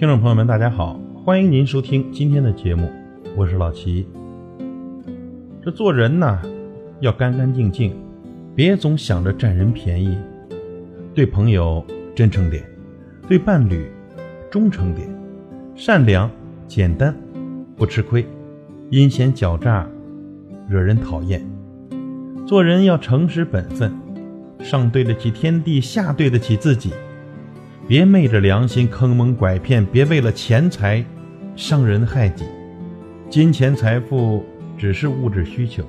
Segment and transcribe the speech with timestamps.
[0.00, 2.90] 听众朋友们，大家好，欢迎您收听今天的节目，
[3.36, 4.08] 我是老齐。
[5.62, 6.40] 这做人呐，
[7.00, 7.94] 要干干净净，
[8.56, 10.16] 别总想着占人便宜。
[11.12, 11.84] 对朋友
[12.14, 12.64] 真诚点，
[13.28, 13.90] 对伴侣
[14.50, 15.06] 忠诚点，
[15.74, 16.30] 善良
[16.66, 17.14] 简单，
[17.76, 18.24] 不吃亏，
[18.88, 19.86] 阴险狡诈，
[20.66, 21.46] 惹人讨厌。
[22.46, 23.92] 做人要诚实本分，
[24.60, 26.90] 上对得起天地，下对得起自己。
[27.90, 31.04] 别昧着良心坑蒙拐骗，别为了钱财
[31.56, 32.44] 伤人害己。
[33.28, 34.46] 金钱财富
[34.78, 35.82] 只是物质需求，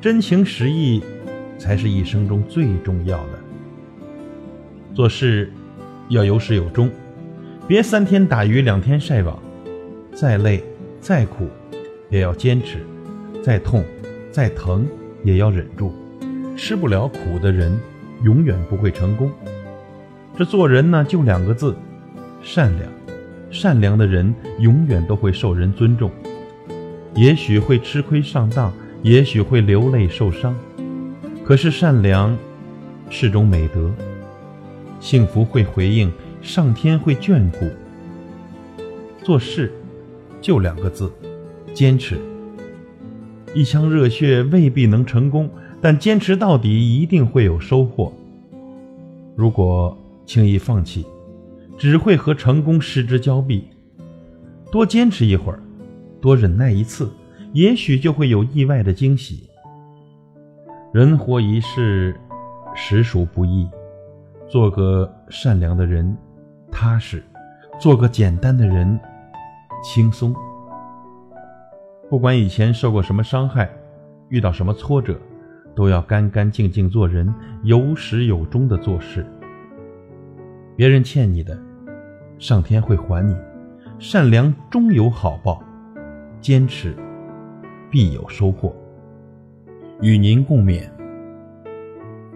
[0.00, 1.04] 真情实意
[1.58, 3.38] 才是一生中最重要的。
[4.94, 5.52] 做事
[6.08, 6.90] 要有始有终，
[7.68, 9.38] 别三天打鱼两天晒网。
[10.14, 10.64] 再累
[11.02, 11.50] 再苦
[12.08, 12.78] 也要坚持，
[13.42, 13.84] 再痛
[14.30, 14.88] 再疼
[15.22, 15.92] 也要忍住。
[16.56, 17.78] 吃不了苦的人，
[18.22, 19.30] 永远不会成功。
[20.36, 21.74] 这做人呢，就两个字：
[22.42, 22.86] 善良。
[23.50, 26.10] 善良的人永远都会受人尊重，
[27.14, 28.70] 也许会吃亏上当，
[29.02, 30.54] 也许会流泪受伤，
[31.42, 32.36] 可是善良
[33.08, 33.90] 是种美德。
[35.00, 36.12] 幸福会回应，
[36.42, 37.66] 上天会眷顾。
[39.22, 39.72] 做事
[40.42, 41.10] 就两个字：
[41.72, 42.18] 坚持。
[43.54, 45.48] 一腔热血未必能成功，
[45.80, 48.12] 但坚持到底一定会有收获。
[49.34, 51.06] 如果轻易放弃，
[51.78, 53.68] 只会和成功失之交臂。
[54.70, 55.62] 多坚持一会儿，
[56.20, 57.10] 多忍耐一次，
[57.52, 59.48] 也许就会有意外的惊喜。
[60.92, 62.18] 人活一世，
[62.74, 63.66] 实属不易。
[64.48, 66.16] 做个善良的人，
[66.70, 67.18] 踏实；
[67.80, 68.98] 做个简单的人，
[69.82, 70.34] 轻松。
[72.08, 73.68] 不管以前受过什么伤害，
[74.28, 75.18] 遇到什么挫折，
[75.74, 77.32] 都要干干净净做人，
[77.64, 79.26] 有始有终的做事。
[80.76, 81.58] 别人欠你的，
[82.38, 83.34] 上天会还你；
[83.98, 85.62] 善良终有好报，
[86.38, 86.94] 坚持
[87.90, 88.76] 必有收获。
[90.02, 90.82] 与您共勉。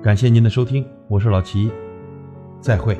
[0.02, 1.70] 感谢您的收听，我是老齐，
[2.62, 2.98] 再会。